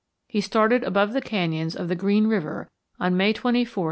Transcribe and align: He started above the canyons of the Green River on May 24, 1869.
He 0.29 0.41
started 0.41 0.83
above 0.83 1.13
the 1.13 1.21
canyons 1.21 1.75
of 1.75 1.87
the 1.87 1.93
Green 1.95 2.25
River 2.25 2.67
on 2.99 3.15
May 3.15 3.33
24, 3.33 3.49
1869. 3.49 3.77